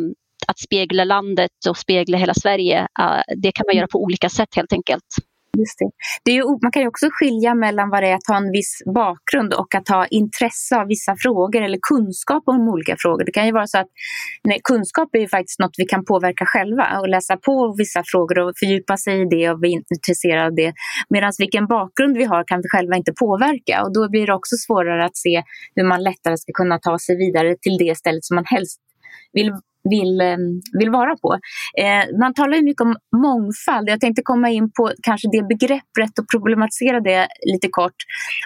[0.48, 4.56] att spegla landet och spegla hela Sverige, uh, det kan man göra på olika sätt
[4.56, 5.06] helt enkelt.
[5.58, 5.90] Just det.
[6.24, 8.52] det är ju, man kan ju också skilja mellan vad det är att ha en
[8.52, 13.24] viss bakgrund och att ha intresse av vissa frågor eller kunskap om olika frågor.
[13.26, 13.88] Det kan ju vara så att
[14.44, 18.40] nej, kunskap är ju faktiskt något vi kan påverka själva och läsa på vissa frågor
[18.40, 20.74] och fördjupa sig i det och bli intresserade av det.
[21.10, 24.56] Medan vilken bakgrund vi har kan vi själva inte påverka och då blir det också
[24.68, 25.44] svårare att se
[25.76, 28.85] hur man lättare ska kunna ta sig vidare till det stället som man helst
[29.34, 29.52] vill
[29.90, 30.38] vill, eh,
[30.80, 31.34] vill vara på.
[31.78, 33.90] Eh, man talar ju mycket om mångfald.
[33.90, 37.96] Jag tänkte komma in på kanske det begreppet och problematisera det lite kort.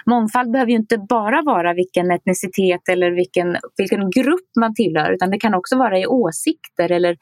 [0.06, 5.30] Mångfald behöver ju inte bara vara vilken etnicitet eller vilken, vilken grupp man tillhör utan
[5.30, 7.16] det kan också vara i åsikter eller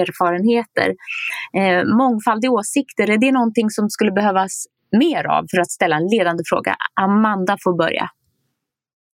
[0.00, 0.88] erfarenheter.
[1.58, 4.64] Eh, mångfald i åsikter, är det någonting som skulle behövas
[4.96, 6.76] mer av för att ställa en ledande fråga?
[7.00, 8.08] Amanda får börja.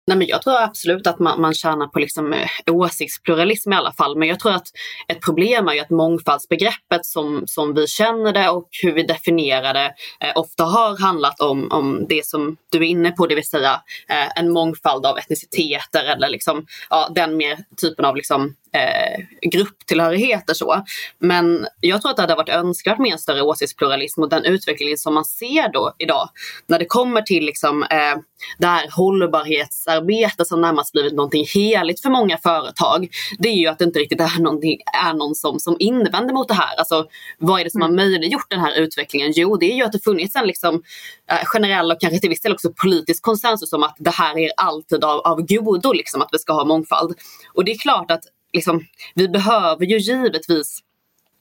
[0.09, 3.92] Nej, men jag tror absolut att man, man tjänar på liksom, eh, åsiktspluralism i alla
[3.92, 4.19] fall.
[4.19, 4.66] Men jag tror att
[5.09, 9.75] ett problem är ju att mångfaldsbegreppet som, som vi känner det och hur vi definierar
[9.75, 13.49] det eh, ofta har handlat om, om det som du är inne på, det vill
[13.49, 19.49] säga eh, en mångfald av etniciteter eller liksom, ja, den mer typen av liksom, eh,
[19.51, 20.55] grupptillhörigheter.
[20.55, 20.85] Så.
[21.19, 24.99] Men jag tror att det hade varit önskvärt med en större åsiktspluralism och den utvecklingen
[24.99, 26.29] som man ser då idag
[26.67, 28.17] när det kommer till liksom, eh,
[28.59, 33.09] det här hållbarhetsarbetet som närmast blivit någonting heligt för många företag.
[33.39, 36.55] Det är ju att det inte riktigt är, är någon som, som invänder mot det
[36.55, 36.77] här.
[36.79, 37.07] Alltså,
[37.39, 37.97] vad är det som har mm.
[37.97, 39.33] möjliggjort den här utvecklingen?
[39.37, 40.83] Jo, det är ju att det funnits en liksom,
[41.31, 44.51] eh, generell och kanske till viss del också politisk konsensus om att det här är
[44.57, 47.15] alltid av, av godo, liksom, att vi ska ha mångfald.
[47.55, 50.83] Och det är klart att liksom, vi behöver ju givetvis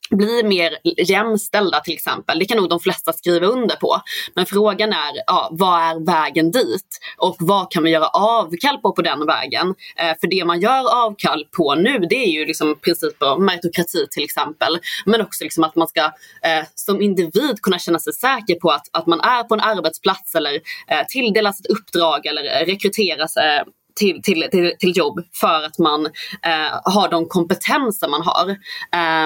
[0.09, 2.39] bli mer jämställda till exempel.
[2.39, 4.01] Det kan nog de flesta skriva under på.
[4.33, 6.99] Men frågan är, ja, vad är vägen dit?
[7.17, 9.75] Och vad kan vi göra avkall på på den vägen?
[9.97, 14.07] Eh, för det man gör avkall på nu det är ju liksom principer om meritokrati
[14.11, 14.77] till exempel.
[15.05, 16.01] Men också liksom att man ska
[16.43, 20.35] eh, som individ kunna känna sig säker på att, att man är på en arbetsplats
[20.35, 20.53] eller
[20.87, 23.63] eh, tilldelas ett uppdrag eller eh, rekryteras eh,
[23.95, 28.49] till, till, till, till jobb för att man eh, har de kompetenser man har.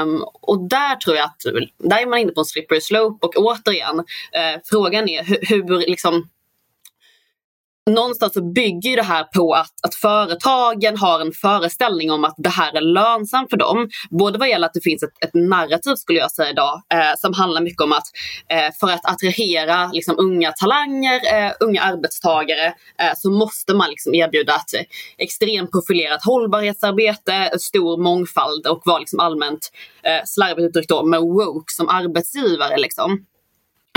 [0.03, 1.41] Um, och där tror jag att,
[1.77, 3.99] där är man inne på en slippery slope och återigen,
[4.31, 6.29] eh, frågan är hur, hur liksom
[7.89, 12.49] någonstans så bygger det här på att, att företagen har en föreställning om att det
[12.49, 13.89] här är lönsamt för dem.
[14.09, 17.33] Både vad gäller att det finns ett, ett narrativ skulle jag säga idag eh, som
[17.33, 18.07] handlar mycket om att
[18.49, 22.65] eh, för att attrahera liksom, unga talanger, eh, unga arbetstagare
[22.99, 24.87] eh, så måste man liksom erbjuda ett
[25.17, 29.71] extremt profilerat hållbarhetsarbete, stor mångfald och vara liksom allmänt
[30.03, 32.77] eh, slarvigt uttryckt då med woke som arbetsgivare.
[32.77, 33.25] Liksom.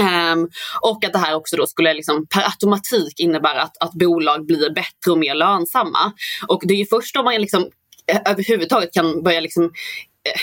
[0.02, 0.48] Um,
[0.80, 4.70] och att det här också då skulle liksom per automatik innebära att, att bolag blir
[4.74, 6.12] bättre och mer lönsamma.
[6.48, 7.70] Och det är ju först om man liksom
[8.06, 10.40] eh, överhuvudtaget kan börja liksom, eh,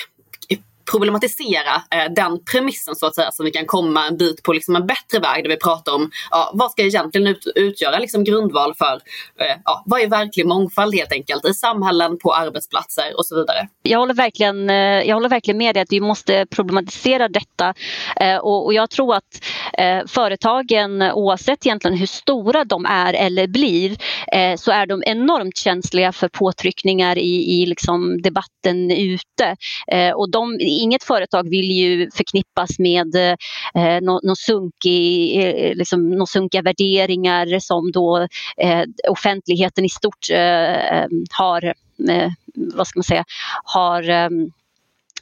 [0.92, 4.76] problematisera eh, den premissen så att säga så vi kan komma en bit på liksom
[4.76, 8.74] en bättre väg där vi pratar om ja, vad ska egentligen ut, utgöra liksom grundval
[8.76, 8.94] för
[9.40, 13.68] eh, ja, vad är verklig mångfald helt enkelt i samhällen, på arbetsplatser och så vidare.
[13.84, 17.74] Jag håller verkligen, eh, jag håller verkligen med dig att vi måste problematisera detta
[18.16, 19.44] eh, och, och, jag tror att
[19.78, 23.98] eh, företagen oavsett egentligen hur stora de är eller blir
[24.32, 29.56] eh, så är de enormt känsliga för påtryckningar i, i liksom debatten ute
[29.92, 36.26] eh, och de inget företag vill ju förknippas med eh, några sunkig, eh, liksom, no
[36.26, 41.66] sunkiga värderingar som då eh, offentligheten i stort eh, eh har,
[42.10, 43.26] eh, vad ska man säga,
[43.64, 44.52] har ehm,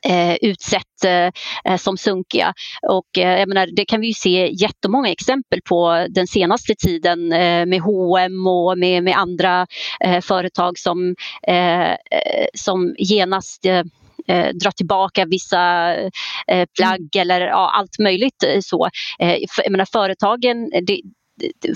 [0.03, 1.31] eh, utsett eh,
[1.71, 2.53] eh, som sunkiga.
[2.89, 7.65] Och, eh, jag menar, det kan vi se jättemånga exempel på den senaste tiden eh,
[7.65, 9.67] med H&M och med, med andra
[10.21, 11.15] företag som,
[12.53, 13.65] som genast
[14.27, 17.21] eh, dra tillbaka vissa eh, plagg mm.
[17.21, 18.89] eller ja, allt möjligt så.
[19.55, 21.01] För, jag menar, företagen, det,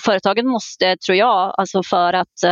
[0.01, 2.43] företagen måste, tror jag, alltså för att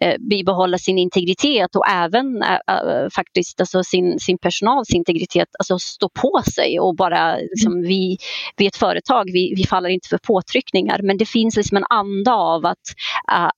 [0.00, 6.08] eh, bibehålla sin integritet och även eh, faktiskt alltså sin, sin personals integritet, alltså stå
[6.08, 7.88] på sig och bara, liksom, mm.
[7.88, 8.18] vi,
[8.56, 11.86] vi är ett företag, vi, vi faller inte för påtryckningar men det finns liksom en
[11.90, 12.78] anda av att,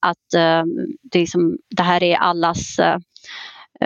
[0.00, 0.62] att äh,
[1.12, 2.78] det, liksom, det här är allas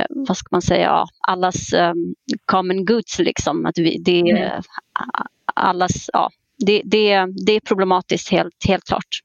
[0.08, 3.18] vad ska man säga, allas um, common goods.
[3.18, 3.66] Liksom.
[3.66, 4.62] Att vi, det är mm.
[5.54, 6.30] allas, ja,
[6.66, 9.22] det, det, det är problematiskt helt, helt klart.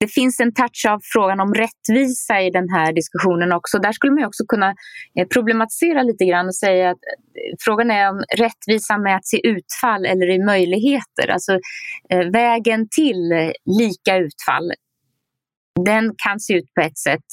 [0.00, 3.78] Det finns en touch av frågan om rättvisa i den här diskussionen också.
[3.78, 4.74] Där skulle man också kunna
[5.18, 10.06] eh, problematisera lite grann och säga att eh, frågan är om rättvisa mäts i utfall
[10.06, 11.28] eller i möjligheter.
[11.28, 11.52] Alltså
[12.10, 14.72] eh, vägen till lika utfall,
[15.84, 17.24] den kan se ut på ett sätt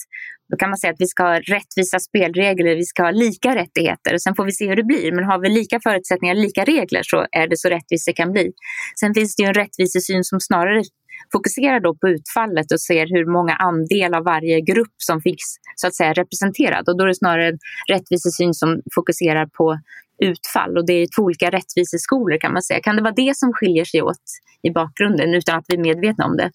[0.51, 4.17] då kan man säga att vi ska ha rättvisa spelregler, vi ska ha lika rättigheter.
[4.17, 5.11] Sen får vi se hur det blir.
[5.11, 8.51] Men har vi lika förutsättningar, lika regler så är det så rättvist det kan bli.
[8.99, 10.83] Sen finns det ju en rättvisesyn som snarare
[11.31, 15.87] fokuserar då på utfallet och ser hur många andel av varje grupp som finns så
[15.87, 16.89] att säga representerad.
[16.89, 17.59] Och då är det snarare en
[17.93, 19.79] rättvisesyn som fokuserar på
[20.23, 22.79] utfall och det är två olika rättviseskolor kan man säga.
[22.79, 24.25] Kan det vara det som skiljer sig åt
[24.67, 26.51] i bakgrunden utan att vi är medvetna om det?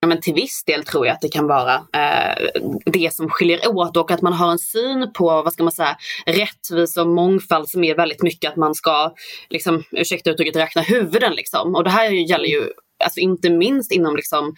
[0.00, 2.48] Ja, men till viss del tror jag att det kan vara eh,
[2.86, 5.96] det som skiljer åt och att man har en syn på vad ska man säga,
[6.26, 9.14] rättvisa och mångfald som är väldigt mycket att man ska,
[9.50, 11.32] liksom, ursäkta uttrycket, räkna huvuden.
[11.32, 11.74] Liksom.
[11.74, 12.72] Och det här gäller ju
[13.04, 14.54] alltså inte minst inom liksom,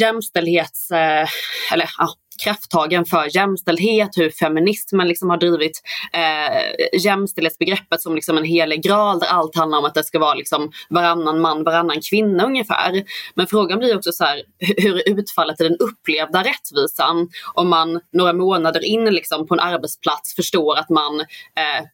[0.00, 0.90] jämställdhets...
[0.90, 1.28] Eh,
[1.72, 2.08] eller ja,
[2.42, 9.18] krafttagen för jämställdhet, hur feminismen liksom har drivit eh, jämställdhetsbegreppet som liksom en helig graal
[9.18, 13.04] där allt handlar om att det ska vara liksom varannan man, varannan kvinna ungefär.
[13.34, 18.00] Men frågan blir också så här, hur är utfallet i den upplevda rättvisan om man
[18.12, 21.84] några månader in liksom på en arbetsplats förstår att man eh,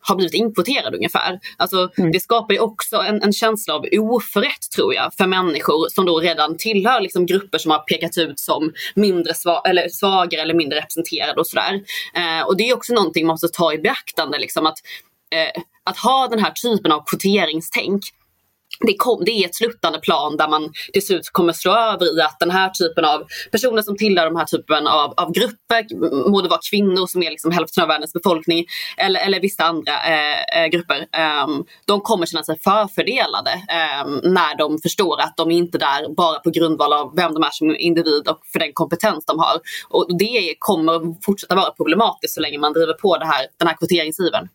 [0.00, 1.40] har blivit inkvoterad ungefär.
[1.56, 2.12] Alltså, mm.
[2.12, 6.20] Det skapar ju också en, en, känsla av oförrätt tror jag för människor som då
[6.20, 10.78] redan tillhör liksom, grupper som har pekats ut som mindre sva eller svagare eller mindre
[10.78, 11.80] representerade och sådär.
[12.14, 14.38] Eh, och det är också någonting man måste ta i beaktande.
[14.38, 14.78] Liksom, att,
[15.34, 18.02] eh, att ha den här typen av kvoteringstänk
[18.86, 22.22] det, kom, det, är ett sluttande plan där man till slut kommer slå över i
[22.22, 25.84] att den här typen av personer som tillhör de här typen av, av grupper,
[26.30, 28.64] må det vara kvinnor som är liksom hälften av världens befolkning
[28.96, 31.46] eller, eller vissa andra eh, eh grupper, eh,
[31.84, 36.38] de kommer känna sig förfördelade eh, när de förstår att de är inte där bara
[36.38, 39.60] på grundval av vem de är som individ och för den kompetens de har.
[39.88, 43.76] Och det kommer fortsätta vara problematiskt så länge man driver på det här, den här
[43.76, 44.48] kvoteringsivern.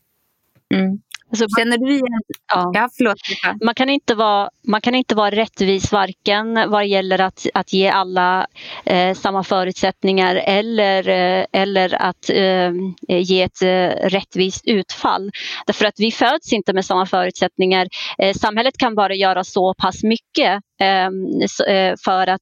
[0.73, 0.99] Mm.
[1.31, 2.21] Alltså, Känner du igen?
[2.53, 2.71] Ja.
[2.73, 3.17] ja, förlåt.
[3.63, 7.89] Man kan inte vara, man kan inte vara rättvis varken vad gäller att, att ge
[7.89, 8.47] alla
[8.85, 12.71] eh, samma förutsättningar eller, eh, eller att eh,
[13.07, 15.31] ge ett eh, rättvist utfall.
[15.65, 17.87] Därför att vi föds inte med samma förutsättningar.
[18.17, 21.25] Eh, samhället kan bara göra så pass mycket ehm,
[21.67, 22.41] eh, för att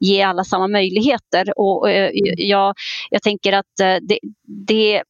[0.00, 1.58] ge alla samma möjligheter.
[1.58, 1.90] Och,
[2.36, 2.74] jag,
[3.10, 4.18] jag tänker att det,
[4.66, 5.02] det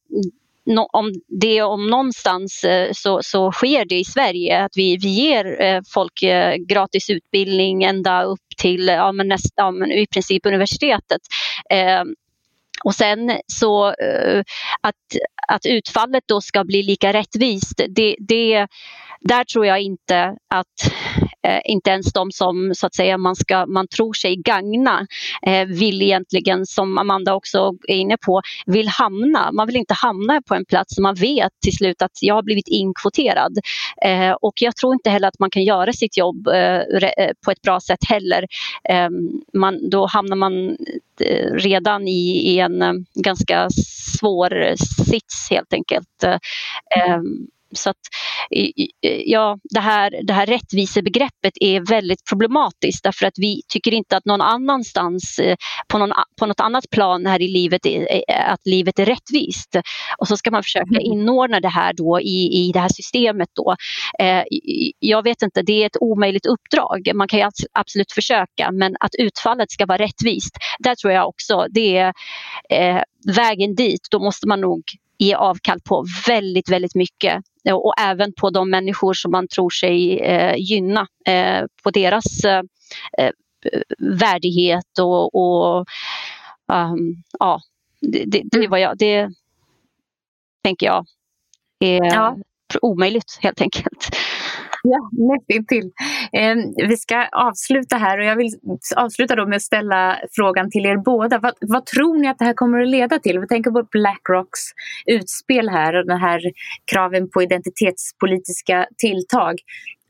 [0.65, 5.07] no, om det om någonstans eh, så, så sker det i Sverige att vi, vi
[5.07, 10.07] ger eh, folk eh, gratis utbildning ända upp till ja, men nästa, ja, men i
[10.07, 11.21] princip universitetet.
[11.69, 12.03] Eh,
[12.83, 14.43] och sen så eh,
[14.81, 14.95] att,
[15.47, 18.67] att utfallet då ska bli lika rättvist, det, det,
[19.21, 20.93] där tror jag inte att
[21.45, 25.07] eh, inte ens de som så att säga, man, ska, man tror sig gagna
[25.41, 29.51] eh, vill egentligen, som Amanda också är inne på, vill hamna.
[29.51, 32.43] Man vill inte hamna på en plats som man vet till slut att jag har
[32.43, 33.57] blivit inkvoterad.
[34.05, 37.51] Eh, och jag tror inte heller att man kan göra sitt jobb eh, eh på
[37.51, 38.45] ett bra sätt heller.
[38.89, 39.09] Eh,
[39.53, 40.77] man, då hamnar man
[41.21, 43.67] eh, redan i, i en eh, ganska
[44.19, 46.23] svår sits helt enkelt.
[46.97, 47.97] Ehm, så att,
[49.25, 54.25] ja, det, här, det här rättvisebegreppet är väldigt problematiskt därför att vi tycker inte att
[54.25, 55.55] någon annanstans eh,
[55.87, 59.75] på, någon, på något annat plan här i livet är, att livet är rättvist.
[60.17, 61.01] Och så ska man försöka mm.
[61.01, 63.49] inordna det här då i, i det här systemet.
[63.55, 63.75] Då.
[64.19, 64.43] Eh,
[64.99, 67.11] jag vet inte, det är ett omöjligt uppdrag.
[67.15, 71.97] Man kan absolut försöka men att utfallet ska vara rättvist, där tror jag också det
[71.97, 72.13] är
[72.69, 73.01] eh,
[73.35, 74.07] vägen dit.
[74.11, 74.83] Då måste man nog
[75.17, 80.19] ge avkall på väldigt, väldigt mycket och även på de människor som man tror sig
[80.19, 82.61] eh, gynna eh, på deras eh,
[83.17, 83.31] eh
[83.97, 85.85] värdighet och, och
[86.73, 87.61] um, ja,
[88.01, 88.69] det, det, det, mm.
[88.69, 89.29] var jag, det
[90.63, 91.05] tänker jag
[91.79, 92.37] är ja.
[92.81, 94.09] omöjligt helt enkelt.
[94.83, 95.91] Ja, nästintill.
[96.35, 96.55] Eh,
[96.87, 98.49] vi ska avsluta här och jag vill
[98.95, 101.39] avsluta då med att ställa frågan till er båda.
[101.39, 103.39] Vad, vad, tror ni att det här kommer att leda till?
[103.39, 104.59] Vi tänker på Blackrocks
[105.05, 106.41] utspel här och den här
[106.91, 109.55] kraven på identitetspolitiska tilltag.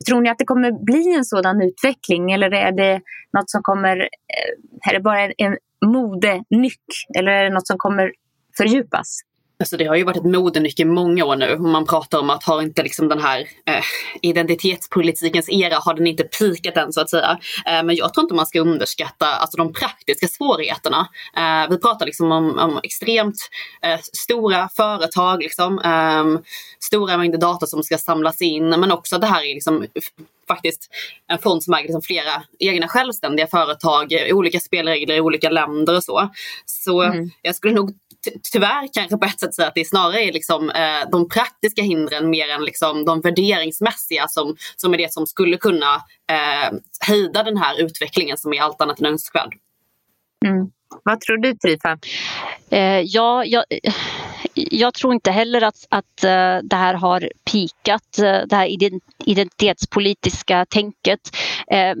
[0.08, 3.00] Tror ni att det kommer bli en sådan utveckling eller är det
[3.32, 5.56] något som kommer, eh, är det bara en
[5.86, 6.84] modenyck
[7.18, 8.12] eller är det något som kommer
[8.56, 9.20] fördjupas?
[9.58, 11.58] Alltså det har ju varit ett modenyck i många år nu.
[11.58, 13.84] Man pratar om att har inte liksom den här eh,
[14.22, 17.38] identitetspolitikens era, har den inte pikat än så att säga.
[17.66, 21.08] Eh, men jag tror inte man ska underskatta alltså, de praktiska svårigheterna.
[21.36, 23.36] Eh, vi pratar liksom om, om extremt
[23.82, 26.38] eh, stora företag, liksom, ehm,
[26.80, 28.68] stora mängder data som ska samlas in.
[28.68, 29.86] Men också det här är liksom
[30.48, 30.90] faktiskt
[31.28, 36.04] en fond som äger liksom flera egna självständiga företag, olika spelregler i olika länder och
[36.04, 36.30] så.
[36.66, 37.30] Så mm.
[37.42, 37.94] jag skulle nog
[38.52, 42.30] tyvärr kanske på ett sätt säga att det snarare är liksom, eh, de praktiska hindren
[42.30, 45.94] mer än liksom de värderingsmässiga som, som är det som skulle kunna
[46.32, 49.54] eh, hejda den här utvecklingen som är allt annat än önskvärd.
[50.44, 50.70] Mm.
[51.02, 51.98] Vad tror du Trifa?
[52.70, 53.94] Eh, ja, jag, eh,
[54.54, 58.68] jag tror inte heller att, att eh, det här har pikat, eh, det här
[59.24, 61.20] identitetspolitiska tänket.
[61.70, 61.96] Ehm,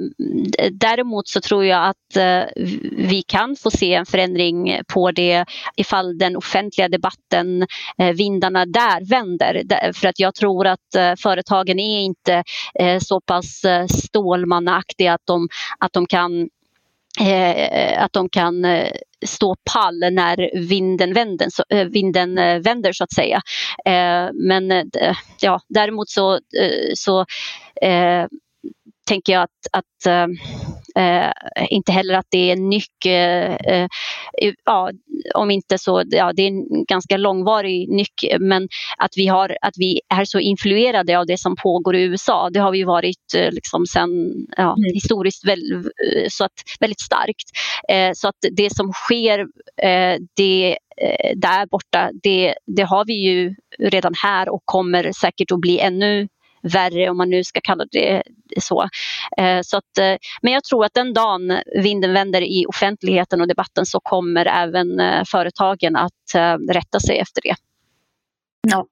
[0.72, 2.44] däremot så tror jag att eh,
[2.92, 5.44] vi kan få se en förändring på det
[5.76, 7.66] ifall den offentliga debatten,
[8.14, 9.62] vindarna där vänder.
[9.92, 12.44] För att jag tror att företagen är inte
[13.00, 16.48] så pass stålmannaaktiga att de, att de kan
[17.20, 18.90] Eh, att de kan eh,
[19.26, 23.40] stå pall när vinden vänder, så, eh, vinden eh, vänder så att säga.
[23.84, 26.38] Eh, men eh, ja, däremot så,
[26.94, 27.24] så
[29.06, 30.06] tänker jag att, att
[30.96, 31.32] äh,
[31.70, 33.86] inte heller att det är nyck, äh,
[34.64, 34.90] ja,
[35.34, 39.74] om inte så, ja, det är en ganska långvarig nyck, men att vi, har, att
[39.76, 43.50] vi är så influerade av det som pågår i USA, det har vi varit äh,
[43.50, 44.10] liksom sen,
[44.56, 44.94] ja, mm.
[44.94, 45.60] historiskt väl,
[46.28, 47.50] så att, väldigt starkt.
[48.14, 49.46] så att det som sker,
[50.36, 50.78] det
[51.36, 56.28] där borta, det, det har vi ju redan här och kommer säkert att bli ännu
[56.72, 58.22] värre om man nu ska kalla det
[58.60, 58.88] så.
[59.38, 63.48] Eh, så att, eh, men jag tror att den dagen vinden vänder i offentligheten och
[63.48, 66.12] debatten så kommer även eh, företagen att
[66.70, 67.54] rätta sig efter det.
[68.68, 68.86] Ja,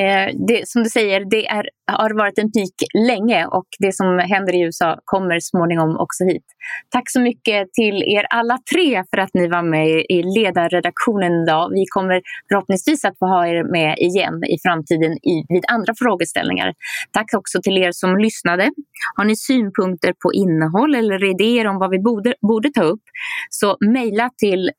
[0.00, 4.18] Eh, det, som du säger, det är, har varit en peak länge och det som
[4.18, 6.44] händer i USA kommer småningom också hit.
[6.90, 11.70] Tack så mycket till er alla tre för att ni var med i ledarredaktionen idag.
[11.70, 16.74] Vi kommer förhoppningsvis att få ha er med igen i framtiden i, vid andra frågeställningar.
[17.12, 18.70] Tack också till er som lyssnade.
[19.16, 23.02] Har ni synpunkter på innehåll eller idéer om vad vi borde, borde ta upp
[23.50, 24.70] så mejla till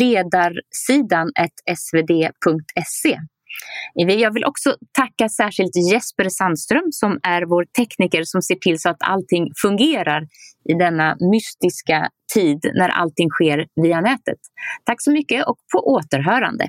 [0.00, 1.32] ledarsidan
[1.76, 3.18] svd.se.
[3.94, 8.88] Jag vill också tacka särskilt Jesper Sandström som är vår tekniker som ser till så
[8.88, 10.22] att allting fungerar
[10.70, 14.38] i denna mystiska tid när allting sker via nätet.
[14.84, 16.68] Tack så mycket och på återhörande.